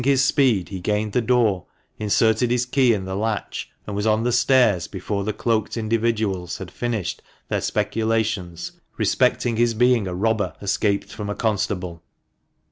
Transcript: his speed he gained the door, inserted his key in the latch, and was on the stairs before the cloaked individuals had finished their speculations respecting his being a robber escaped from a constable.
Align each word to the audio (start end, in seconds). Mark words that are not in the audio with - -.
his 0.03 0.25
speed 0.25 0.69
he 0.69 0.79
gained 0.79 1.13
the 1.13 1.21
door, 1.21 1.67
inserted 1.99 2.49
his 2.49 2.65
key 2.65 2.91
in 2.91 3.05
the 3.05 3.15
latch, 3.15 3.69
and 3.85 3.95
was 3.95 4.07
on 4.07 4.23
the 4.23 4.31
stairs 4.31 4.87
before 4.87 5.23
the 5.23 5.31
cloaked 5.31 5.77
individuals 5.77 6.57
had 6.57 6.71
finished 6.71 7.21
their 7.49 7.61
speculations 7.61 8.71
respecting 8.97 9.57
his 9.57 9.75
being 9.75 10.07
a 10.07 10.15
robber 10.15 10.55
escaped 10.59 11.11
from 11.13 11.29
a 11.29 11.35
constable. 11.35 12.01